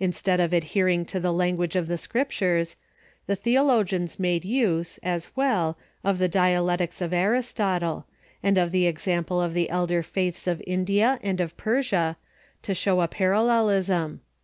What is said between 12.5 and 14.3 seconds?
to show a parallel ism.